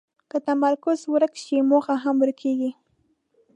که 0.31 0.37
تمرکز 0.47 0.99
ورک 1.13 1.33
شي، 1.43 1.57
موخه 1.69 1.95
هم 2.03 2.15
ورکېږي. 2.21 2.71